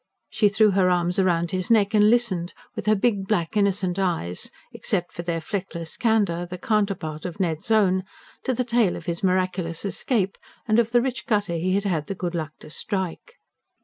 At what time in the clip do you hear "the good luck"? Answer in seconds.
12.07-12.53